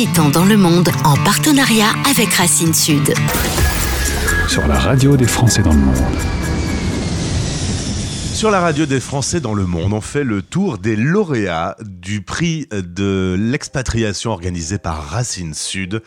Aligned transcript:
excitants 0.00 0.30
dans 0.30 0.46
le 0.46 0.56
monde 0.56 0.88
en 1.04 1.14
partenariat 1.24 1.90
avec 2.08 2.32
Racine 2.32 2.72
Sud. 2.72 3.12
Sur 4.48 4.66
la 4.66 4.78
radio 4.78 5.14
des 5.14 5.26
Français 5.26 5.60
dans 5.60 5.74
le 5.74 5.78
monde. 5.78 6.16
Sur 8.32 8.50
la 8.50 8.60
radio 8.60 8.86
des 8.86 8.98
Français 8.98 9.40
dans 9.40 9.52
le 9.52 9.66
monde, 9.66 9.92
on 9.92 10.00
fait 10.00 10.24
le 10.24 10.40
tour 10.40 10.78
des 10.78 10.96
lauréats 10.96 11.76
du 11.82 12.22
prix 12.22 12.66
de 12.72 13.36
l'expatriation 13.38 14.30
organisé 14.30 14.78
par 14.78 15.04
Racine 15.04 15.52
Sud. 15.52 16.02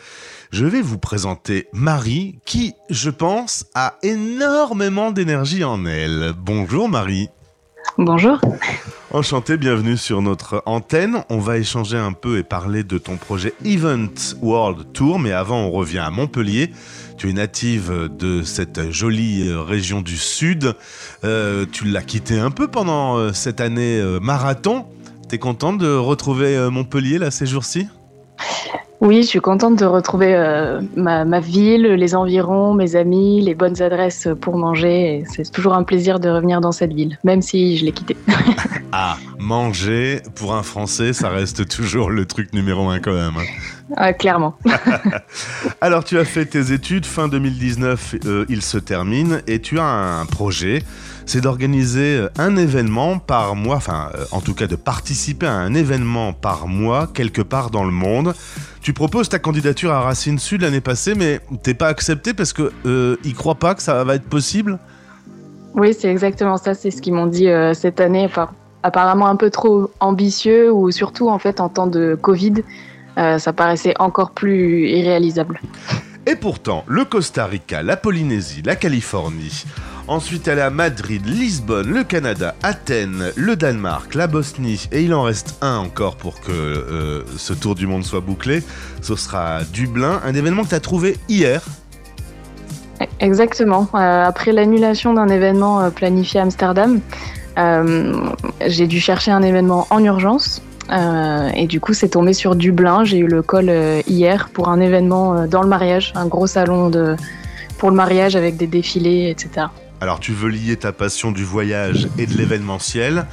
Je 0.50 0.66
vais 0.66 0.82
vous 0.82 0.98
présenter 0.98 1.68
Marie 1.72 2.40
qui, 2.44 2.74
je 2.90 3.10
pense, 3.10 3.66
a 3.76 3.94
énormément 4.02 5.12
d'énergie 5.12 5.62
en 5.62 5.86
elle. 5.86 6.32
Bonjour 6.36 6.88
Marie. 6.88 7.28
Bonjour. 7.96 8.40
Enchanté, 9.12 9.56
bienvenue 9.56 9.96
sur 9.96 10.20
notre 10.20 10.64
antenne. 10.66 11.22
On 11.30 11.38
va 11.38 11.58
échanger 11.58 11.96
un 11.96 12.12
peu 12.12 12.38
et 12.38 12.42
parler 12.42 12.82
de 12.82 12.98
ton 12.98 13.16
projet 13.16 13.54
Event 13.64 14.12
World 14.42 14.92
Tour, 14.92 15.20
mais 15.20 15.30
avant 15.30 15.60
on 15.60 15.70
revient 15.70 16.00
à 16.00 16.10
Montpellier. 16.10 16.72
Tu 17.16 17.30
es 17.30 17.32
native 17.32 18.10
de 18.18 18.42
cette 18.42 18.90
jolie 18.90 19.48
région 19.52 20.00
du 20.00 20.16
Sud. 20.16 20.74
Euh, 21.22 21.66
tu 21.70 21.84
l'as 21.84 22.02
quitté 22.02 22.40
un 22.40 22.50
peu 22.50 22.66
pendant 22.66 23.16
euh, 23.16 23.32
cette 23.32 23.60
année 23.60 24.00
euh, 24.00 24.18
marathon. 24.18 24.86
T'es 25.28 25.38
contente 25.38 25.78
de 25.78 25.94
retrouver 25.94 26.68
Montpellier 26.70 27.18
là 27.18 27.30
ces 27.30 27.46
jours-ci? 27.46 27.86
Oui, 29.04 29.22
je 29.22 29.28
suis 29.28 29.40
contente 29.40 29.78
de 29.78 29.84
retrouver 29.84 30.34
euh, 30.34 30.80
ma, 30.96 31.40
ville, 31.40 31.82
les 31.82 32.14
environs, 32.14 32.72
mes 32.72 32.96
amis, 32.96 33.42
les 33.42 33.54
bonnes 33.54 33.80
adresses 33.82 34.28
pour 34.40 34.56
manger. 34.56 35.24
C'est 35.30 35.50
toujours 35.52 35.74
un 35.74 35.84
plaisir 35.84 36.18
de 36.20 36.30
revenir 36.30 36.62
dans 36.62 36.72
cette 36.72 36.94
ville, 36.94 37.18
même 37.22 37.42
si 37.42 37.76
je 37.76 37.84
l'ai 37.84 37.92
quittée. 37.92 38.16
ah, 38.92 39.18
manger, 39.38 40.22
pour 40.34 40.54
un 40.54 40.62
Français, 40.62 41.12
ça 41.12 41.28
reste 41.28 41.68
toujours 41.68 42.10
le 42.10 42.24
truc 42.24 42.54
numéro 42.54 42.88
un 42.88 42.98
quand 42.98 43.12
même. 43.12 43.34
Hein. 43.36 43.94
Ah, 43.94 44.14
clairement. 44.14 44.56
Alors, 45.82 46.04
tu 46.04 46.18
as 46.18 46.24
fait 46.24 46.46
tes 46.46 46.72
études, 46.72 47.04
fin 47.04 47.28
2019, 47.28 48.14
euh, 48.24 48.46
il 48.48 48.62
se 48.62 48.78
termine, 48.78 49.42
et 49.46 49.60
tu 49.60 49.78
as 49.78 49.84
un 49.84 50.24
projet 50.24 50.82
c'est 51.26 51.40
d'organiser 51.40 52.18
euh, 52.18 52.28
un 52.38 52.56
événement 52.56 53.18
par 53.18 53.56
mois, 53.56 53.76
enfin 53.76 54.10
euh, 54.14 54.24
en 54.30 54.40
tout 54.40 54.54
cas 54.54 54.66
de 54.66 54.76
participer 54.76 55.46
à 55.46 55.52
un 55.52 55.74
événement 55.74 56.32
par 56.32 56.68
mois 56.68 57.08
quelque 57.12 57.42
part 57.42 57.70
dans 57.70 57.84
le 57.84 57.90
monde. 57.90 58.34
Tu 58.80 58.92
proposes 58.92 59.28
ta 59.28 59.38
candidature 59.38 59.92
à 59.92 60.02
Racine 60.02 60.38
Sud 60.38 60.62
l'année 60.62 60.80
passée, 60.80 61.14
mais 61.14 61.40
t'es 61.62 61.74
pas 61.74 61.88
accepté 61.88 62.34
parce 62.34 62.52
que 62.52 62.72
euh, 62.86 63.16
ils 63.24 63.34
croient 63.34 63.54
pas 63.54 63.74
que 63.74 63.82
ça 63.82 64.04
va 64.04 64.14
être 64.14 64.28
possible? 64.28 64.78
Oui, 65.74 65.94
c'est 65.98 66.08
exactement 66.08 66.56
ça. 66.56 66.74
C'est 66.74 66.90
ce 66.90 67.00
qu'ils 67.02 67.14
m'ont 67.14 67.26
dit 67.26 67.48
cette 67.72 68.00
année. 68.00 68.24
Enfin, 68.24 68.50
apparemment 68.84 69.26
un 69.26 69.34
peu 69.34 69.50
trop 69.50 69.90
ambitieux 69.98 70.70
ou 70.72 70.92
surtout 70.92 71.28
en 71.28 71.40
fait 71.40 71.60
en 71.60 71.68
temps 71.68 71.88
de 71.88 72.16
Covid, 72.20 72.62
ça 73.16 73.52
paraissait 73.52 73.94
encore 73.98 74.30
plus 74.30 74.88
irréalisable. 74.88 75.60
Et 76.26 76.36
pourtant, 76.36 76.84
le 76.86 77.04
Costa 77.04 77.44
Rica, 77.44 77.82
la 77.82 77.96
Polynésie, 77.98 78.62
la 78.64 78.76
Californie, 78.76 79.64
Ensuite, 80.06 80.48
elle 80.48 80.58
est 80.58 80.62
à 80.62 80.68
Madrid, 80.68 81.22
Lisbonne, 81.24 81.88
le 81.88 82.04
Canada, 82.04 82.54
Athènes, 82.62 83.32
le 83.36 83.56
Danemark, 83.56 84.14
la 84.14 84.26
Bosnie, 84.26 84.86
et 84.92 85.02
il 85.02 85.14
en 85.14 85.22
reste 85.22 85.56
un 85.62 85.78
encore 85.78 86.16
pour 86.16 86.42
que 86.42 86.52
euh, 86.52 87.22
ce 87.38 87.54
tour 87.54 87.74
du 87.74 87.86
monde 87.86 88.04
soit 88.04 88.20
bouclé. 88.20 88.62
Ce 89.00 89.16
sera 89.16 89.60
Dublin, 89.72 90.20
un 90.22 90.34
événement 90.34 90.64
que 90.64 90.68
tu 90.68 90.74
as 90.74 90.80
trouvé 90.80 91.16
hier. 91.30 91.62
Exactement. 93.18 93.88
Euh, 93.94 94.24
après 94.24 94.52
l'annulation 94.52 95.14
d'un 95.14 95.28
événement 95.28 95.80
euh, 95.80 95.88
planifié 95.88 96.38
à 96.38 96.42
Amsterdam, 96.42 97.00
j'ai 98.66 98.86
dû 98.86 99.00
chercher 99.00 99.30
un 99.30 99.42
événement 99.42 99.86
en 99.88 100.04
urgence. 100.04 100.60
et 100.90 101.66
du 101.66 101.80
coup, 101.80 101.94
c'est 101.94 102.10
tombé 102.10 102.34
sur 102.34 102.56
Dublin. 102.56 103.04
J'ai 103.04 103.18
eu 103.18 103.26
le 103.26 103.42
call 103.42 103.72
hier 104.06 104.50
pour 104.52 104.68
un 104.68 104.80
événement 104.80 105.46
dans 105.46 105.62
le 105.62 105.68
mariage, 105.68 106.12
un 106.14 106.26
gros 106.26 106.46
salon 106.46 106.90
pour 107.78 107.90
le 107.90 107.96
mariage 107.96 108.36
avec 108.36 108.56
des 108.56 108.66
défilés, 108.66 109.30
etc. 109.30 109.68
Alors 110.00 110.20
tu 110.20 110.32
veux 110.32 110.48
lier 110.48 110.76
ta 110.76 110.92
passion 110.92 111.32
du 111.32 111.44
voyage 111.44 112.08
et 112.18 112.26
de 112.26 112.34
l'événementiel. 112.34 113.26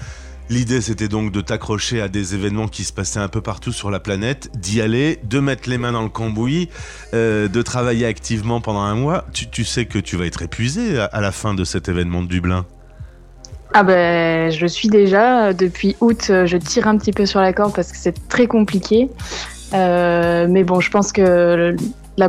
L'idée 0.49 0.81
c'était 0.81 1.07
donc 1.07 1.31
de 1.31 1.41
t'accrocher 1.41 2.01
à 2.01 2.07
des 2.07 2.35
événements 2.35 2.67
qui 2.67 2.83
se 2.83 2.91
passaient 2.91 3.19
un 3.19 3.27
peu 3.27 3.41
partout 3.41 3.71
sur 3.71 3.89
la 3.89 3.99
planète, 3.99 4.49
d'y 4.55 4.81
aller, 4.81 5.19
de 5.23 5.39
mettre 5.39 5.69
les 5.69 5.77
mains 5.77 5.93
dans 5.93 6.03
le 6.03 6.09
cambouis, 6.09 6.69
euh, 7.13 7.47
de 7.47 7.61
travailler 7.61 8.05
activement 8.05 8.59
pendant 8.59 8.81
un 8.81 8.95
mois. 8.95 9.25
Tu, 9.33 9.63
sais 9.63 9.85
que 9.85 9.97
tu 9.97 10.17
vas 10.17 10.25
être 10.25 10.41
épuisé 10.41 10.99
à, 10.99 11.21
la 11.21 11.31
fin 11.31 11.53
de 11.53 11.63
cet 11.63 11.87
événement 11.87 12.21
de 12.21 12.27
Dublin. 12.27 12.65
Ah 13.73 13.83
ben, 13.83 14.51
je 14.51 14.67
suis 14.67 14.89
déjà 14.89 15.53
depuis 15.53 15.95
août. 16.01 16.25
Je 16.27 16.57
tire 16.57 16.87
un 16.87 16.97
petit 16.97 17.13
peu 17.13 17.25
sur 17.25 17.39
la 17.39 17.53
corde 17.53 17.73
parce 17.73 17.91
que 17.91 17.97
c'est 17.97 18.27
très 18.27 18.47
compliqué. 18.47 19.09
Euh, 19.73 20.47
mais 20.49 20.63
bon, 20.63 20.79
je 20.79 20.91
pense 20.91 21.11
que 21.13 21.75
la, 22.17 22.27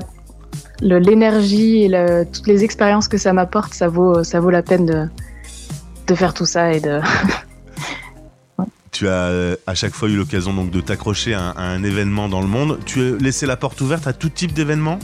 l'énergie 0.82 1.84
et 1.84 2.24
toutes 2.32 2.46
les 2.46 2.64
expériences 2.64 3.08
que 3.08 3.18
ça 3.18 3.32
m'apporte, 3.32 3.74
ça 3.74 3.88
vaut, 3.88 4.24
ça 4.24 4.40
vaut 4.40 4.50
la 4.50 4.62
peine 4.62 4.86
de, 4.86 5.06
de 6.06 6.14
faire 6.14 6.34
tout 6.34 6.46
ça 6.46 6.72
et 6.72 6.80
de. 6.80 7.00
Tu 8.92 9.08
as 9.08 9.12
euh, 9.12 9.56
à 9.66 9.74
chaque 9.74 9.94
fois 9.94 10.10
eu 10.10 10.16
l'occasion 10.16 10.52
donc 10.52 10.70
de 10.70 10.82
t'accrocher 10.82 11.32
à, 11.32 11.54
un 11.56 11.82
événement 11.82 12.28
dans 12.28 12.42
le 12.42 12.46
monde. 12.46 12.78
Tu 12.84 13.00
as 13.00 13.16
laissé 13.16 13.46
la 13.46 13.56
porte 13.56 13.80
ouverte 13.80 14.06
à 14.06 14.12
tout 14.12 14.28
type 14.28 14.52
d'événements 14.52 14.98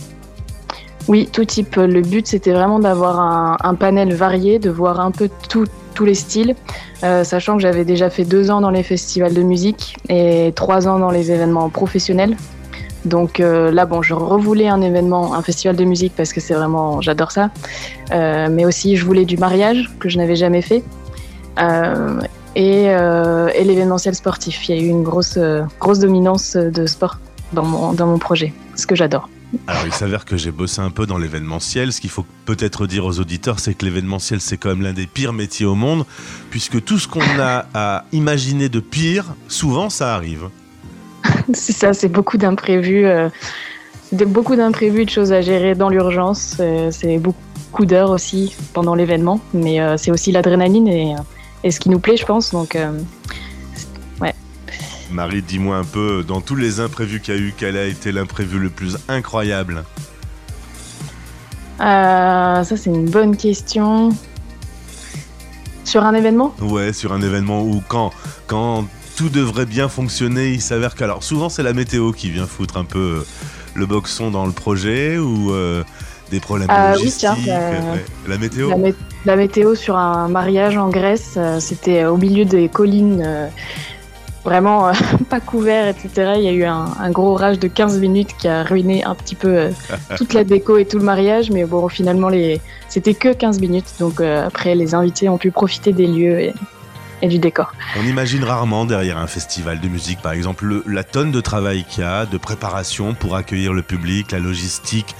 Oui, 1.08 1.26
tout 1.32 1.46
type. 1.46 1.76
Le 1.76 2.02
but, 2.02 2.26
c'était 2.26 2.52
vraiment 2.52 2.80
d'avoir 2.80 3.18
un, 3.64 3.74
panel 3.74 4.12
varié, 4.12 4.58
de 4.58 4.68
voir 4.68 5.00
un 5.00 5.10
peu 5.10 5.30
tous 5.48 6.04
les 6.04 6.14
styles, 6.14 6.54
euh, 7.02 7.24
sachant 7.24 7.56
que 7.56 7.62
j'avais 7.62 7.86
déjà 7.86 8.10
fait 8.10 8.24
deux 8.24 8.50
ans 8.50 8.60
dans 8.60 8.70
les 8.70 8.82
festivals 8.82 9.32
de 9.32 9.42
musique 9.42 9.96
et 10.10 10.52
trois 10.54 10.86
ans 10.86 10.98
dans 10.98 11.10
les 11.10 11.32
événements 11.32 11.70
professionnels. 11.70 12.36
Donc 13.04 13.40
euh, 13.40 13.70
là, 13.70 13.86
bon, 13.86 14.02
je 14.02 14.14
revoulais 14.14 14.68
un 14.68 14.80
événement, 14.80 15.34
un 15.34 15.42
festival 15.42 15.76
de 15.76 15.84
musique 15.84 16.12
parce 16.16 16.32
que 16.32 16.40
c'est 16.40 16.54
vraiment, 16.54 17.00
j'adore 17.00 17.30
ça. 17.30 17.50
Euh, 18.12 18.48
mais 18.50 18.64
aussi, 18.64 18.96
je 18.96 19.04
voulais 19.04 19.24
du 19.24 19.36
mariage 19.36 19.90
que 20.00 20.08
je 20.08 20.18
n'avais 20.18 20.36
jamais 20.36 20.62
fait. 20.62 20.84
Euh, 21.60 22.20
et, 22.54 22.84
l'événementiel 23.64 24.14
sportif. 24.14 24.68
Il 24.68 24.76
y 24.76 24.78
a 24.78 24.82
eu 24.82 24.88
une 24.88 25.02
grosse, 25.02 25.38
grosse 25.78 25.98
dominance 26.00 26.56
de 26.56 26.86
sport 26.86 27.18
dans 27.52 27.64
mon, 27.64 27.92
dans 27.92 28.06
mon 28.06 28.18
projet, 28.18 28.52
ce 28.74 28.86
que 28.86 28.96
j'adore. 28.96 29.28
Alors 29.66 29.82
il 29.86 29.92
s'avère 29.92 30.24
que 30.24 30.36
j'ai 30.36 30.50
bossé 30.50 30.80
un 30.80 30.90
peu 30.90 31.06
dans 31.06 31.18
l'événementiel. 31.18 31.92
Ce 31.92 32.00
qu'il 32.00 32.10
faut 32.10 32.26
peut-être 32.44 32.86
dire 32.86 33.04
aux 33.04 33.20
auditeurs, 33.20 33.60
c'est 33.60 33.74
que 33.74 33.84
l'événementiel, 33.84 34.40
c'est 34.40 34.56
quand 34.56 34.70
même 34.70 34.82
l'un 34.82 34.92
des 34.92 35.06
pires 35.06 35.32
métiers 35.32 35.66
au 35.66 35.74
monde, 35.74 36.04
puisque 36.50 36.84
tout 36.84 36.98
ce 36.98 37.08
qu'on 37.08 37.20
a 37.38 37.66
à 37.74 38.04
imaginer 38.12 38.68
de 38.68 38.80
pire, 38.80 39.34
souvent 39.48 39.88
ça 39.88 40.14
arrive. 40.14 40.48
c'est 41.54 41.72
ça, 41.72 41.92
c'est 41.92 42.08
beaucoup 42.08 42.36
d'imprévus. 42.36 43.06
Euh, 43.06 43.28
beaucoup 44.12 44.56
d'imprévus, 44.56 45.04
de 45.04 45.10
choses 45.10 45.32
à 45.32 45.40
gérer 45.40 45.74
dans 45.74 45.88
l'urgence. 45.88 46.56
Euh, 46.60 46.90
c'est 46.90 47.18
beaucoup 47.18 47.84
d'heures 47.84 48.10
aussi 48.10 48.54
pendant 48.72 48.94
l'événement, 48.94 49.40
mais 49.52 49.80
euh, 49.80 49.96
c'est 49.96 50.10
aussi 50.10 50.32
l'adrénaline 50.32 50.88
et, 50.88 51.14
ce 51.70 51.80
qui 51.80 51.90
nous 51.90 51.98
plaît, 51.98 52.16
je 52.16 52.24
pense. 52.24 52.52
Donc, 52.52 52.78
ouais. 54.20 54.34
Marie, 55.10 55.42
dis-moi 55.42 55.76
un 55.76 55.84
peu, 55.84 56.24
dans 56.26 56.40
tous 56.40 56.54
les 56.54 56.80
imprévus 56.80 57.20
qu'il 57.20 57.34
y 57.34 57.36
a 57.36 57.40
eu, 57.40 57.54
quel 57.56 57.76
a 57.76 57.84
été 57.84 58.12
l'imprévu 58.12 58.58
le 58.58 58.70
plus 58.70 58.96
incroyable? 59.08 59.84
Ça, 61.78 62.64
c'est 62.64 62.86
une 62.86 63.10
bonne 63.10 63.36
question. 63.36 64.10
Sur 65.84 66.04
un 66.04 66.14
événement? 66.14 66.54
Ouais, 66.60 66.92
sur 66.92 67.12
un 67.12 67.20
événement 67.20 67.62
où 67.62 67.82
quand, 67.88 68.12
quand 68.46 68.84
tout 69.18 69.30
devrait 69.30 69.66
bien 69.66 69.88
fonctionner, 69.88 70.50
il 70.50 70.60
s'avère 70.60 70.94
qu'alors 70.94 71.24
souvent 71.24 71.48
c'est 71.48 71.64
la 71.64 71.72
météo 71.72 72.12
qui 72.12 72.30
vient 72.30 72.46
foutre 72.46 72.76
un 72.76 72.84
peu 72.84 72.98
euh, 72.98 73.26
le 73.74 73.84
boxon 73.84 74.30
dans 74.30 74.46
le 74.46 74.52
projet 74.52 75.18
ou 75.18 75.50
euh, 75.50 75.82
des 76.30 76.38
problèmes 76.38 76.68
ah 76.70 76.94
logistiques. 76.94 77.50
la 78.28 78.38
météo. 78.38 78.70
La, 79.24 79.34
météo 79.34 79.74
sur 79.74 79.96
un 79.96 80.28
mariage 80.28 80.76
en 80.76 80.88
Grèce, 80.88 81.34
euh, 81.36 81.58
c'était 81.58 82.04
au 82.04 82.16
milieu 82.16 82.44
des 82.44 82.68
collines, 82.68 83.50
vraiment 84.44 84.92
pas 85.28 85.40
couvert, 85.40 85.88
etc. 85.88 86.34
Il 86.36 86.44
y 86.44 86.48
a 86.48 86.52
eu 86.52 86.62
un, 86.62 87.10
gros 87.10 87.32
orage 87.32 87.58
de 87.58 87.66
15 87.66 87.98
minutes 87.98 88.36
qui 88.38 88.46
a 88.46 88.62
ruiné 88.62 89.02
un 89.02 89.16
petit 89.16 89.34
peu 89.34 89.70
toute 90.16 90.32
la 90.32 90.44
déco 90.44 90.76
et 90.76 90.84
tout 90.84 90.98
le 90.98 91.04
mariage, 91.04 91.50
mais 91.50 91.64
bon, 91.64 91.88
finalement, 91.88 92.28
les... 92.28 92.60
c'était 92.88 93.14
que 93.14 93.32
15 93.32 93.58
minutes. 93.58 93.94
Donc 93.98 94.20
après, 94.20 94.76
les 94.76 94.94
invités 94.94 95.28
ont 95.28 95.38
pu 95.38 95.50
profiter 95.50 95.92
des 95.92 96.06
lieux. 96.06 96.38
Et 96.38 96.54
et 97.22 97.28
du 97.28 97.38
décor. 97.38 97.72
On 97.98 98.04
imagine 98.04 98.44
rarement 98.44 98.84
derrière 98.84 99.18
un 99.18 99.26
festival 99.26 99.80
de 99.80 99.88
musique, 99.88 100.20
par 100.20 100.32
exemple, 100.32 100.82
la 100.86 101.04
tonne 101.04 101.32
de 101.32 101.40
travail 101.40 101.84
qu'il 101.84 102.04
y 102.04 102.06
a, 102.06 102.26
de 102.26 102.38
préparation 102.38 103.14
pour 103.14 103.36
accueillir 103.36 103.72
le 103.72 103.82
public, 103.82 104.32
la 104.32 104.38
logistique, 104.38 105.14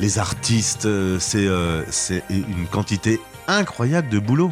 les 0.00 0.18
artistes. 0.18 0.86
Euh, 0.86 1.18
euh, 1.34 1.82
c'est 1.90 2.22
une 2.30 2.66
quantité 2.70 3.20
incroyable 3.46 4.08
de 4.08 4.18
boulot. 4.18 4.50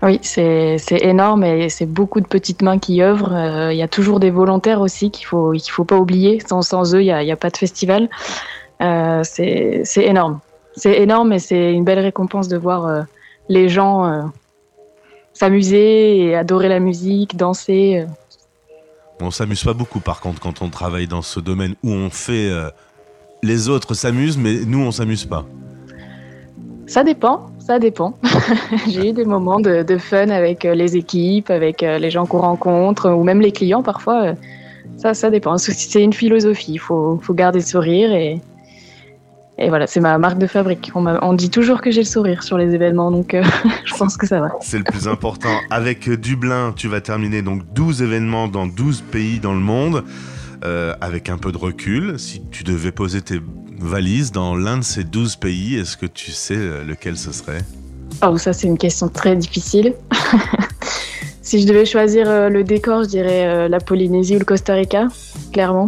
Oui, 0.00 0.20
c'est 0.22 0.78
énorme 0.90 1.42
et 1.42 1.68
c'est 1.68 1.86
beaucoup 1.86 2.20
de 2.20 2.26
petites 2.26 2.62
mains 2.62 2.78
qui 2.78 3.02
œuvrent. 3.02 3.34
Euh, 3.34 3.72
il 3.72 3.78
y 3.78 3.82
a 3.82 3.88
toujours 3.88 4.20
des 4.20 4.30
volontaires 4.30 4.80
aussi 4.80 5.10
qu'il 5.10 5.24
ne 5.24 5.28
faut, 5.28 5.52
qu'il 5.52 5.72
faut 5.72 5.84
pas 5.84 5.96
oublier. 5.96 6.40
Sans, 6.46 6.62
sans 6.62 6.94
eux, 6.94 7.02
il 7.02 7.06
n'y 7.06 7.30
a, 7.30 7.32
a, 7.32 7.36
pas 7.36 7.50
de 7.50 7.56
festival. 7.56 8.08
c'est 8.80 9.82
énorme. 9.96 10.38
C'est 10.76 11.00
énorme 11.00 11.32
et 11.32 11.40
c'est 11.40 11.72
une 11.72 11.82
belle 11.82 11.98
récompense 11.98 12.46
de 12.46 12.56
voir 12.56 13.06
les 13.48 13.68
gens 13.68 14.30
s'amuser 15.38 16.18
et 16.18 16.34
adorer 16.36 16.68
la 16.68 16.80
musique, 16.80 17.36
danser. 17.36 18.06
On 19.20 19.30
s'amuse 19.30 19.62
pas 19.62 19.72
beaucoup 19.72 20.00
par 20.00 20.20
contre 20.20 20.40
quand 20.40 20.62
on 20.62 20.68
travaille 20.68 21.06
dans 21.06 21.22
ce 21.22 21.38
domaine 21.40 21.74
où 21.84 21.90
on 21.92 22.10
fait... 22.10 22.50
euh, 22.50 22.70
les 23.44 23.68
autres 23.68 23.94
s'amusent, 23.94 24.36
mais 24.36 24.54
nous, 24.66 24.80
on 24.80 24.90
s'amuse 24.90 25.24
pas. 25.24 25.44
Ça 26.88 27.04
dépend, 27.04 27.46
ça 27.60 27.78
dépend. 27.78 28.14
J'ai 28.88 29.10
eu 29.10 29.12
des 29.12 29.24
moments 29.24 29.60
de, 29.60 29.84
de 29.84 29.96
fun 29.98 30.28
avec 30.30 30.64
euh, 30.64 30.74
les 30.74 30.96
équipes, 30.96 31.50
avec 31.50 31.82
euh, 31.84 31.98
les 31.98 32.10
gens 32.10 32.26
qu'on 32.26 32.40
rencontre, 32.40 33.08
ou 33.10 33.22
même 33.22 33.40
les 33.40 33.52
clients 33.52 33.82
parfois. 33.84 34.22
euh, 34.24 34.34
Ça, 34.96 35.14
ça 35.14 35.30
dépend. 35.30 35.56
C'est- 35.58 35.72
C'est 35.72 36.02
une 36.02 36.12
philosophie. 36.12 36.72
Il 36.72 36.78
faut, 36.80 37.20
faut 37.22 37.34
garder 37.34 37.60
le 37.60 37.64
sourire 37.64 38.10
et, 38.12 38.40
et 39.58 39.68
voilà, 39.70 39.88
c'est 39.88 40.00
ma 40.00 40.16
marque 40.18 40.38
de 40.38 40.46
fabrique. 40.46 40.92
On, 40.94 41.32
dit 41.32 41.50
toujours 41.50 41.80
que 41.80 41.90
j'ai 41.90 42.02
le 42.02 42.06
sourire 42.06 42.44
sur 42.44 42.56
les 42.56 42.74
événements, 42.74 43.10
donc 43.10 43.34
euh, 43.34 43.42
je 43.84 43.94
pense 43.94 44.16
que 44.16 44.26
ça 44.26 44.40
va. 44.40 44.50
C'est 44.60 44.78
le 44.78 44.84
plus 44.84 45.08
important. 45.08 45.60
Avec 45.70 46.08
Dublin, 46.08 46.72
tu 46.76 46.86
vas 46.86 47.00
terminer 47.00 47.42
donc 47.42 47.62
12 47.74 48.02
événements 48.02 48.46
dans 48.46 48.66
12 48.66 49.02
pays 49.10 49.40
dans 49.40 49.54
le 49.54 49.60
monde. 49.60 50.04
Euh, 50.64 50.92
avec 51.00 51.28
un 51.28 51.38
peu 51.38 51.52
de 51.52 51.56
recul, 51.56 52.18
si 52.18 52.42
tu 52.50 52.64
devais 52.64 52.90
poser 52.90 53.22
tes 53.22 53.40
valises 53.78 54.32
dans 54.32 54.56
l'un 54.56 54.78
de 54.78 54.82
ces 54.82 55.04
12 55.04 55.36
pays, 55.36 55.76
est-ce 55.76 55.96
que 55.96 56.06
tu 56.06 56.32
sais 56.32 56.56
euh, 56.56 56.82
lequel 56.82 57.16
ce 57.16 57.30
serait? 57.30 57.60
Oh, 58.26 58.36
ça, 58.38 58.52
c'est 58.52 58.66
une 58.66 58.78
question 58.78 59.08
très 59.08 59.36
difficile. 59.36 59.94
si 61.48 61.62
je 61.62 61.66
devais 61.66 61.86
choisir 61.86 62.28
euh, 62.28 62.50
le 62.50 62.62
décor, 62.62 63.04
je 63.04 63.08
dirais 63.08 63.46
euh, 63.46 63.68
la 63.68 63.80
Polynésie 63.80 64.36
ou 64.36 64.38
le 64.38 64.44
Costa 64.44 64.74
Rica, 64.74 65.08
clairement. 65.50 65.86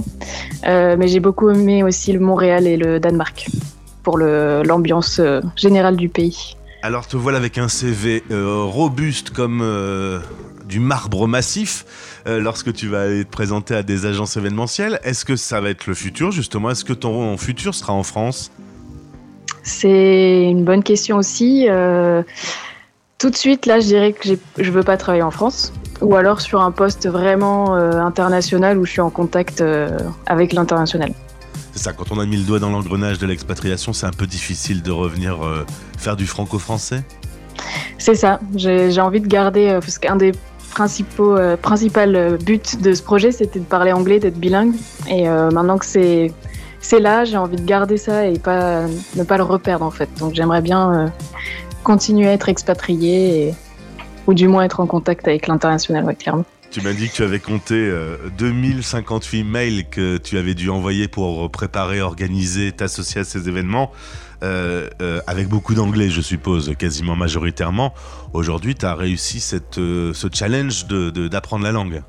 Euh, 0.66 0.96
mais 0.98 1.06
j'ai 1.06 1.20
beaucoup 1.20 1.50
aimé 1.50 1.82
aussi 1.82 2.14
le 2.14 2.20
Montréal 2.20 2.66
et 2.66 2.78
le 2.78 2.98
Danemark 2.98 3.46
pour 4.02 4.16
l'ambiance 4.16 5.20
générale 5.56 5.96
du 5.96 6.08
pays. 6.08 6.56
Alors 6.82 7.06
te 7.06 7.18
voilà 7.18 7.36
avec 7.36 7.58
un 7.58 7.68
CV 7.68 8.22
euh, 8.30 8.62
robuste 8.62 9.28
comme 9.28 9.60
euh, 9.62 10.20
du 10.66 10.80
marbre 10.80 11.28
massif 11.28 11.84
euh, 12.26 12.40
lorsque 12.40 12.72
tu 12.72 12.88
vas 12.88 13.02
aller 13.02 13.26
te 13.26 13.30
présenter 13.30 13.74
à 13.74 13.82
des 13.82 14.06
agences 14.06 14.38
événementielles. 14.38 14.98
Est-ce 15.04 15.26
que 15.26 15.36
ça 15.36 15.60
va 15.60 15.68
être 15.68 15.86
le 15.86 15.92
futur 15.92 16.30
justement? 16.30 16.70
Est-ce 16.70 16.86
que 16.86 16.94
ton 16.94 17.36
futur 17.36 17.74
sera 17.74 17.92
en 17.92 18.02
France? 18.02 18.50
C'est 19.62 20.48
une 20.48 20.64
bonne 20.64 20.82
question 20.82 21.18
aussi. 21.18 21.68
Tout 23.20 23.28
de 23.28 23.36
suite, 23.36 23.66
là, 23.66 23.80
je 23.80 23.86
dirais 23.86 24.14
que 24.14 24.30
je 24.56 24.70
veux 24.70 24.82
pas 24.82 24.96
travailler 24.96 25.22
en 25.22 25.30
France. 25.30 25.74
Ou 26.00 26.16
alors 26.16 26.40
sur 26.40 26.62
un 26.62 26.70
poste 26.70 27.06
vraiment 27.06 27.76
euh, 27.76 28.00
international 28.00 28.78
où 28.78 28.86
je 28.86 28.92
suis 28.92 29.02
en 29.02 29.10
contact 29.10 29.60
euh, 29.60 29.98
avec 30.24 30.54
l'international. 30.54 31.12
C'est 31.72 31.82
ça, 31.82 31.92
quand 31.92 32.10
on 32.12 32.18
a 32.18 32.24
mis 32.24 32.38
le 32.38 32.44
doigt 32.44 32.58
dans 32.58 32.70
l'engrenage 32.70 33.18
de 33.18 33.26
l'expatriation, 33.26 33.92
c'est 33.92 34.06
un 34.06 34.12
peu 34.12 34.26
difficile 34.26 34.82
de 34.82 34.90
revenir 34.90 35.44
euh, 35.44 35.66
faire 35.98 36.16
du 36.16 36.26
franco-français? 36.26 37.04
C'est 37.98 38.14
ça. 38.14 38.40
J'ai 38.56 39.00
envie 39.02 39.20
de 39.20 39.28
garder, 39.28 39.78
parce 39.82 39.98
qu'un 39.98 40.16
des 40.16 40.32
principaux 40.70 41.36
principal 41.60 42.38
buts 42.42 42.58
de 42.80 42.94
ce 42.94 43.02
projet, 43.02 43.32
c'était 43.32 43.58
de 43.58 43.64
parler 43.66 43.92
anglais, 43.92 44.18
d'être 44.18 44.38
bilingue. 44.38 44.72
Et 45.10 45.28
maintenant 45.28 45.76
que 45.76 45.84
c'est 45.84 46.32
c'est 46.80 47.00
là, 47.00 47.26
j'ai 47.26 47.36
envie 47.36 47.56
de 47.56 47.66
garder 47.66 47.98
ça 47.98 48.24
et 48.24 48.38
pas 48.38 48.84
ne 49.16 49.22
pas 49.22 49.36
le 49.36 49.42
reperdre 49.42 49.84
en 49.84 49.90
fait. 49.90 50.08
Donc 50.18 50.32
j'aimerais 50.34 50.62
bien 50.62 51.12
continuer 51.82 52.28
à 52.28 52.32
être 52.32 52.48
expatrié 52.48 53.54
ou 54.26 54.34
du 54.34 54.48
moins 54.48 54.64
être 54.64 54.80
en 54.80 54.86
contact 54.86 55.26
avec 55.26 55.46
l'international, 55.46 56.14
clairement. 56.16 56.44
Tu 56.70 56.80
m'as 56.82 56.92
dit 56.92 57.08
que 57.08 57.14
tu 57.14 57.24
avais 57.24 57.40
compté 57.40 57.74
euh, 57.74 58.16
2058 58.38 59.42
mails 59.42 59.88
que 59.88 60.18
tu 60.18 60.38
avais 60.38 60.54
dû 60.54 60.70
envoyer 60.70 61.08
pour 61.08 61.50
préparer, 61.50 62.00
organiser, 62.00 62.70
t'associer 62.70 63.22
à 63.22 63.24
ces 63.24 63.48
événements, 63.48 63.90
euh, 64.42 64.88
euh, 65.02 65.20
avec 65.26 65.48
beaucoup 65.48 65.74
d'anglais, 65.74 66.08
je 66.08 66.22
suppose, 66.22 66.74
quasiment 66.78 67.14
majoritairement. 67.14 67.92
Aujourd'hui, 68.32 68.74
tu 68.74 68.86
as 68.86 68.94
réussi 68.94 69.38
cette, 69.38 69.76
euh, 69.76 70.14
ce 70.14 70.28
challenge 70.32 70.86
d'apprendre 70.86 71.10
de, 71.10 71.28
d'apprendre 71.28 71.64
la 71.64 71.72
langue. 71.72 72.02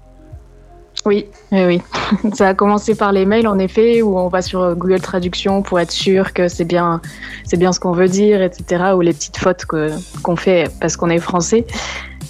Oui, 1.05 1.25
oui, 1.51 1.65
oui. 1.65 1.81
Ça 2.33 2.49
a 2.49 2.53
commencé 2.53 2.93
par 2.93 3.11
les 3.11 3.25
mails, 3.25 3.47
en 3.47 3.57
effet, 3.57 4.01
où 4.01 4.17
on 4.17 4.27
va 4.27 4.41
sur 4.41 4.61
euh, 4.61 4.75
Google 4.75 5.01
Traduction 5.01 5.63
pour 5.63 5.79
être 5.79 5.91
sûr 5.91 6.33
que 6.33 6.47
c'est 6.47 6.65
bien, 6.65 7.01
c'est 7.43 7.57
bien 7.57 7.71
ce 7.71 7.79
qu'on 7.79 7.91
veut 7.91 8.07
dire, 8.07 8.41
etc. 8.41 8.93
Ou 8.95 9.01
les 9.01 9.13
petites 9.13 9.37
fautes 9.37 9.65
qu'on 9.65 10.35
fait 10.35 10.69
parce 10.79 10.95
qu'on 10.97 11.09
est 11.09 11.19
français. 11.19 11.65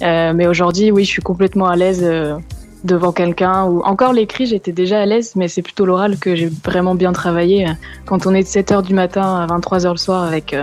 Euh, 0.00 0.32
mais 0.34 0.46
aujourd'hui, 0.46 0.90
oui, 0.90 1.04
je 1.04 1.10
suis 1.10 1.22
complètement 1.22 1.66
à 1.66 1.76
l'aise 1.76 2.00
euh, 2.02 2.38
devant 2.84 3.12
quelqu'un. 3.12 3.64
Ou 3.64 3.82
encore 3.82 4.14
l'écrit, 4.14 4.46
j'étais 4.46 4.72
déjà 4.72 5.02
à 5.02 5.06
l'aise, 5.06 5.34
mais 5.36 5.48
c'est 5.48 5.62
plutôt 5.62 5.84
l'oral 5.84 6.16
que 6.18 6.34
j'ai 6.34 6.50
vraiment 6.64 6.94
bien 6.94 7.12
travaillé. 7.12 7.66
Quand 8.06 8.26
on 8.26 8.34
est 8.34 8.42
de 8.42 8.48
7h 8.48 8.82
du 8.82 8.94
matin 8.94 9.36
à 9.36 9.46
23h 9.46 9.90
le 9.90 9.96
soir 9.98 10.22
avec 10.22 10.56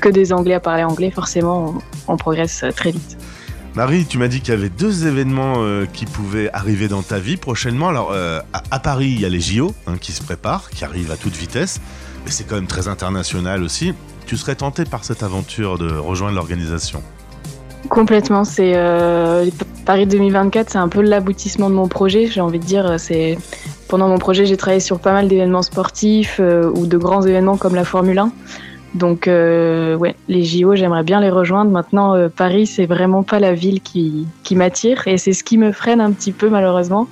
que 0.00 0.08
des 0.08 0.32
Anglais 0.32 0.54
à 0.54 0.60
parler 0.60 0.84
anglais, 0.84 1.10
forcément, 1.10 1.74
on, 2.06 2.16
progresse 2.16 2.64
très 2.76 2.92
vite. 2.92 3.18
Marie, 3.78 4.06
tu 4.06 4.18
m'as 4.18 4.26
dit 4.26 4.40
qu'il 4.40 4.52
y 4.52 4.56
avait 4.56 4.70
deux 4.70 5.06
événements 5.06 5.58
euh, 5.58 5.86
qui 5.86 6.04
pouvaient 6.04 6.50
arriver 6.52 6.88
dans 6.88 7.02
ta 7.02 7.20
vie 7.20 7.36
prochainement. 7.36 7.88
Alors, 7.88 8.10
euh, 8.10 8.40
à, 8.52 8.80
Paris, 8.80 9.06
il 9.06 9.20
y 9.20 9.24
a 9.24 9.28
les 9.28 9.38
JO 9.38 9.72
hein, 9.86 9.98
qui 10.00 10.10
se 10.10 10.20
préparent, 10.20 10.68
qui 10.70 10.84
arrivent 10.84 11.12
à 11.12 11.16
toute 11.16 11.36
vitesse, 11.36 11.80
mais 12.24 12.32
c'est 12.32 12.42
quand 12.42 12.56
même 12.56 12.66
très 12.66 12.88
international 12.88 13.62
aussi. 13.62 13.94
Tu 14.26 14.36
serais 14.36 14.56
tenté 14.56 14.84
par 14.84 15.04
cette 15.04 15.22
aventure 15.22 15.78
de 15.78 15.94
rejoindre 15.94 16.34
l'organisation? 16.34 17.04
Complètement, 17.88 18.42
c'est 18.42 18.72
euh, 18.74 19.48
Paris 19.86 20.08
2024, 20.08 20.70
c'est 20.70 20.78
un 20.78 20.88
peu 20.88 21.00
l'aboutissement 21.00 21.70
de 21.70 21.76
mon 21.76 21.86
projet. 21.86 22.26
J'ai 22.26 22.40
envie 22.40 22.58
de 22.58 22.64
dire, 22.64 22.96
pendant 23.86 24.08
mon 24.08 24.18
projet, 24.18 24.44
j'ai 24.44 24.56
travaillé 24.56 24.80
sur 24.80 24.98
pas 24.98 25.12
mal 25.12 25.28
d'événements 25.28 25.62
sportifs 25.62 26.40
ou 26.40 26.86
de 26.88 26.98
grands 26.98 27.22
événements 27.22 27.56
comme 27.56 27.76
la 27.76 27.84
Formule 27.84 28.18
1. 28.18 28.32
Donc, 28.94 29.28
euh, 29.28 29.96
ouais, 29.96 30.14
les 30.28 30.44
JO, 30.44 30.74
j'aimerais 30.74 31.02
bien 31.02 31.20
les 31.20 31.30
rejoindre. 31.30 31.70
Maintenant, 31.70 32.14
euh, 32.14 32.28
Paris, 32.28 32.66
c'est 32.66 32.86
vraiment 32.86 33.22
pas 33.22 33.38
la 33.38 33.52
ville 33.52 33.80
qui, 33.80 34.26
qui 34.42 34.56
m'attire 34.56 35.06
et 35.06 35.18
c'est 35.18 35.32
ce 35.32 35.44
qui 35.44 35.58
me 35.58 35.72
freine 35.72 36.00
un 36.00 36.12
petit 36.12 36.32
peu, 36.32 36.48
malheureusement. 36.48 37.06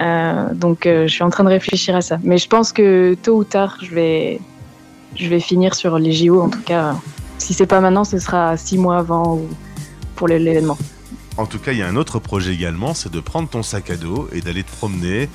Euh, 0.00 0.54
donc, 0.54 0.80
je 0.84 1.06
suis 1.06 1.22
en 1.22 1.30
train 1.30 1.44
de 1.44 1.50
réfléchir 1.50 1.94
à 1.94 2.00
ça. 2.00 2.18
Mais 2.22 2.38
je 2.38 2.48
pense 2.48 2.72
que 2.72 3.14
tôt 3.22 3.36
ou 3.36 3.44
tard, 3.44 3.76
je 3.82 3.94
vais, 3.94 4.40
je 5.14 5.28
vais 5.28 5.40
finir 5.40 5.74
sur 5.74 5.98
les 5.98 6.12
JO. 6.12 6.40
En 6.40 6.48
tout 6.48 6.62
cas, 6.62 6.96
si 7.36 7.52
c'est 7.52 7.66
pas 7.66 7.80
maintenant, 7.80 8.04
ce 8.04 8.18
sera 8.18 8.56
six 8.56 8.78
mois 8.78 8.98
avant 8.98 9.36
ou 9.36 9.48
pour 10.16 10.26
l'événement. 10.26 10.78
En 11.36 11.46
tout 11.46 11.58
cas, 11.58 11.72
il 11.72 11.78
y 11.78 11.82
a 11.82 11.88
un 11.88 11.96
autre 11.96 12.18
projet 12.18 12.52
également, 12.52 12.94
c'est 12.94 13.12
de 13.12 13.20
prendre 13.20 13.48
ton 13.48 13.62
sac 13.62 13.90
à 13.90 13.96
dos 13.96 14.28
et 14.32 14.40
d'aller 14.40 14.62
te 14.62 14.70
promener 14.70 15.28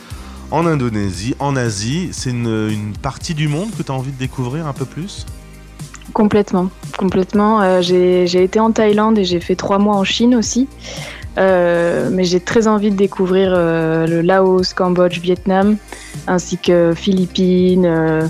en 0.52 0.66
Indonésie, 0.66 1.36
en 1.40 1.56
Asie. 1.56 2.10
C'est 2.12 2.32
une, 2.32 2.70
une 2.70 2.94
partie 2.94 3.34
du 3.34 3.48
monde 3.48 3.70
que 3.76 3.84
tu 3.84 3.92
as 3.92 3.96
envie 3.96 4.12
de 4.12 4.18
découvrir 4.18 4.68
un 4.68 4.74
peu 4.74 4.86
plus? 4.86 5.26
Complètement, 6.14 6.70
complètement. 6.98 7.62
Euh, 7.62 7.82
j'ai 7.82 8.44
été 8.44 8.60
en 8.60 8.72
Thaïlande 8.72 9.18
et 9.18 9.26
j'ai 9.26 9.40
fait 9.40 9.56
trois 9.56 9.80
mois 9.80 9.96
en 9.96 10.04
Chine 10.04 10.36
aussi. 10.36 10.68
Euh, 11.38 12.10
mais 12.12 12.24
j'ai 12.24 12.40
très 12.40 12.68
envie 12.68 12.92
de 12.92 12.96
découvrir 12.96 13.52
euh, 13.54 14.08
le 14.08 14.22
Laos, 14.22 14.74
Cambodge, 14.74 15.20
Vietnam, 15.20 15.76
ainsi 16.28 16.58
que 16.58 16.94
Philippines, 16.96 18.30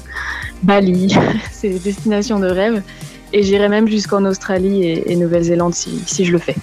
Bali. 0.63 1.15
C'est 1.51 1.69
des 1.69 1.79
destinations 1.79 2.39
de 2.39 2.47
rêve. 2.47 2.81
Et 3.33 3.43
j'irai 3.43 3.69
même 3.69 3.87
jusqu'en 3.87 4.23
Australie 4.25 4.83
et, 4.83 5.11
et 5.11 5.15
Nouvelle-Zélande 5.15 5.75
si, 5.75 6.01
si 6.05 6.25
je 6.25 6.31
le 6.31 6.39
fais. 6.39 6.55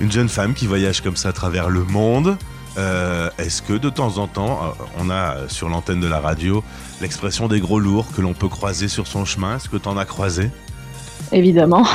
Une 0.00 0.10
jeune 0.10 0.28
femme 0.28 0.52
qui 0.52 0.66
voyage 0.66 1.00
comme 1.00 1.16
ça 1.16 1.28
à 1.28 1.32
travers 1.32 1.70
le 1.70 1.84
monde. 1.84 2.36
Euh, 2.78 3.28
Est-ce 3.38 3.62
que 3.62 3.74
de 3.74 3.90
temps 3.90 4.18
en 4.18 4.26
temps, 4.26 4.60
euh, 4.62 4.84
on 4.98 5.10
a 5.10 5.14
euh, 5.36 5.48
sur 5.48 5.68
l'antenne 5.68 6.00
de 6.00 6.06
la 6.06 6.20
radio 6.20 6.64
l'expression 7.00 7.48
des 7.48 7.60
gros 7.60 7.78
lourds 7.78 8.06
que 8.16 8.20
l'on 8.20 8.32
peut 8.32 8.48
croiser 8.48 8.88
sur 8.88 9.06
son 9.06 9.24
chemin? 9.24 9.56
Est-ce 9.56 9.68
que 9.68 9.76
tu 9.76 9.88
en 9.88 9.96
as 9.96 10.04
croisé? 10.04 10.50
Évidemment. 11.32 11.86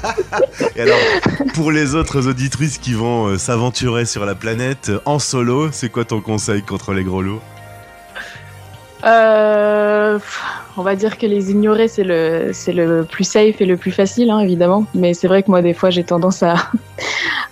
Et 0.76 0.80
alors, 0.80 0.98
pour 1.54 1.70
les 1.70 1.94
autres 1.94 2.28
auditrices 2.28 2.78
qui 2.78 2.94
vont 2.94 3.36
s'aventurer 3.36 4.06
sur 4.06 4.24
la 4.24 4.34
planète 4.34 4.90
en 5.04 5.18
solo, 5.18 5.70
c'est 5.70 5.90
quoi 5.90 6.04
ton 6.04 6.20
conseil 6.20 6.62
contre 6.62 6.92
les 6.92 7.04
gros 7.04 7.20
lourds? 7.20 7.42
Euh, 9.04 10.18
on 10.76 10.82
va 10.82 10.96
dire 10.96 11.18
que 11.18 11.26
les 11.26 11.50
ignorer, 11.50 11.88
c'est 11.88 12.04
le, 12.04 12.50
c'est 12.52 12.72
le 12.72 13.04
plus 13.04 13.24
safe 13.24 13.60
et 13.60 13.66
le 13.66 13.76
plus 13.76 13.92
facile, 13.92 14.30
hein, 14.30 14.40
évidemment. 14.40 14.86
Mais 14.94 15.12
c'est 15.12 15.28
vrai 15.28 15.42
que 15.42 15.50
moi, 15.50 15.60
des 15.60 15.74
fois, 15.74 15.90
j'ai 15.90 16.04
tendance 16.04 16.42
à, 16.42 16.54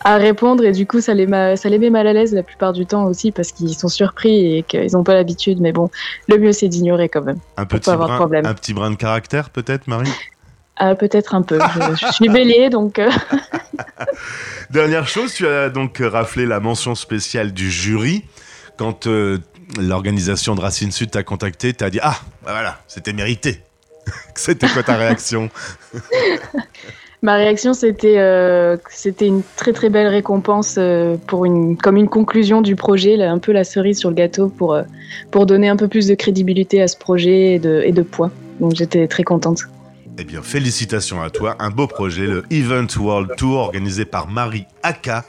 à 0.04 0.16
répondre 0.16 0.64
et 0.64 0.72
du 0.72 0.86
coup, 0.86 1.00
ça 1.00 1.14
les, 1.14 1.26
ma- 1.26 1.56
ça 1.56 1.68
les 1.68 1.78
met 1.78 1.90
mal 1.90 2.06
à 2.06 2.12
l'aise 2.12 2.32
la 2.34 2.42
plupart 2.42 2.72
du 2.72 2.86
temps 2.86 3.04
aussi 3.04 3.30
parce 3.32 3.52
qu'ils 3.52 3.74
sont 3.74 3.88
surpris 3.88 4.56
et 4.58 4.62
qu'ils 4.62 4.92
n'ont 4.92 5.04
pas 5.04 5.14
l'habitude. 5.14 5.60
Mais 5.60 5.72
bon, 5.72 5.90
le 6.28 6.38
mieux, 6.38 6.52
c'est 6.52 6.68
d'ignorer 6.68 7.08
quand 7.08 7.22
même. 7.22 7.38
un 7.56 7.64
petit, 7.66 7.88
avoir 7.90 8.08
de 8.08 8.12
brin, 8.12 8.18
problème. 8.18 8.46
un 8.46 8.54
petit 8.54 8.74
brin 8.74 8.90
de 8.90 8.96
caractère 8.96 9.50
peut-être, 9.50 9.86
Marie? 9.88 10.10
Ah, 10.76 10.94
Peut-être 10.94 11.34
un 11.34 11.42
peu. 11.42 11.58
Je, 11.60 12.06
je 12.06 12.12
suis 12.12 12.28
bélier, 12.28 12.70
donc 12.70 12.98
euh, 12.98 13.10
Dernière 14.70 15.06
chose, 15.06 15.32
tu 15.34 15.46
as 15.46 15.68
donc 15.68 15.98
raflé 16.02 16.46
la 16.46 16.60
mention 16.60 16.94
spéciale 16.94 17.52
du 17.52 17.70
jury. 17.70 18.24
Quand 18.78 19.06
euh, 19.06 19.38
l'organisation 19.78 20.54
de 20.54 20.60
Racine 20.60 20.90
Sud 20.90 21.10
t'a 21.10 21.22
contacté, 21.22 21.72
t'as 21.74 21.90
dit 21.90 22.00
Ah, 22.02 22.16
bah 22.44 22.52
voilà, 22.52 22.80
c'était 22.88 23.12
mérité. 23.12 23.60
c'était 24.34 24.66
quoi 24.68 24.82
ta 24.82 24.96
réaction? 24.96 25.50
Ma 27.24 27.36
réaction, 27.36 27.70
euh, 27.84 28.76
c'était 28.90 29.26
une 29.28 29.42
très 29.54 29.72
très 29.72 29.90
belle 29.90 30.08
récompense 30.08 30.74
euh, 30.76 31.16
pour 31.28 31.44
une 31.44 31.76
comme 31.76 31.96
une 31.96 32.08
conclusion 32.08 32.62
du 32.62 32.74
projet, 32.74 33.22
un 33.22 33.38
peu 33.38 33.52
la 33.52 33.62
cerise 33.62 34.00
sur 34.00 34.08
le 34.08 34.16
gâteau 34.16 34.48
pour 34.48 34.74
euh, 34.74 34.82
pour 35.30 35.46
donner 35.46 35.68
un 35.68 35.76
peu 35.76 35.86
plus 35.86 36.08
de 36.08 36.16
crédibilité 36.16 36.82
à 36.82 36.88
ce 36.88 36.96
projet 36.96 37.54
et 37.54 37.58
de, 37.60 38.02
poids. 38.02 38.32
Donc 38.58 38.74
j'étais 38.74 39.06
très 39.06 39.22
contente. 39.22 39.62
Eh 40.18 40.24
bien, 40.24 40.42
félicitations 40.42 41.22
à 41.22 41.30
toi, 41.30 41.54
un 41.60 41.70
beau 41.70 41.86
projet, 41.86 42.26
le 42.26 42.42
Event 42.50 42.88
World 42.98 43.30
Tour 43.36 43.58
organisé 43.58 44.04
par 44.04 44.26
Marie 44.26 44.66
Aka. 44.82 45.24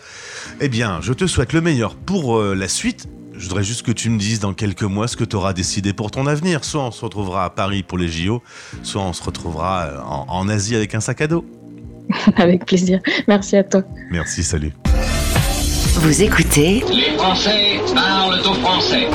Eh 0.61 0.69
bien, 0.69 0.99
je 0.99 1.13
te 1.13 1.27
souhaite 1.27 1.53
le 1.53 1.61
meilleur 1.61 1.95
pour 1.95 2.41
la 2.41 2.67
suite 2.67 3.07
je 3.35 3.47
voudrais 3.47 3.63
juste 3.63 3.83
que 3.83 3.91
tu 3.91 4.11
me 4.11 4.19
dises 4.19 4.39
dans 4.39 4.53
quelques 4.53 4.83
mois 4.83 5.07
ce 5.07 5.17
que 5.17 5.23
tu 5.23 5.35
auras 5.35 5.53
décidé 5.53 5.91
pour 5.91 6.11
ton 6.11 6.27
avenir. 6.27 6.63
Soit 6.63 6.83
on 6.83 6.91
se 6.91 7.03
retrouvera 7.03 7.45
à 7.45 7.49
Paris 7.49 7.81
pour 7.81 7.97
les 7.97 8.07
JO, 8.07 8.43
soit 8.83 9.01
on 9.01 9.11
se 9.11 9.23
retrouvera 9.23 10.03
en, 10.05 10.25
en 10.29 10.49
Asie 10.49 10.75
avec 10.75 10.93
un 10.93 10.99
sac 10.99 11.21
à 11.21 11.27
dos. 11.27 11.43
Avec 12.37 12.65
plaisir. 12.65 12.99
Merci 13.27 13.57
à 13.57 13.63
toi. 13.63 13.83
Merci, 14.11 14.43
salut. 14.43 14.73
Vous 15.95 16.23
écoutez 16.23 16.83
Les 16.91 17.17
Français 17.17 17.79
parlent 17.93 18.39
aux 18.41 18.53
Français. 18.55 19.07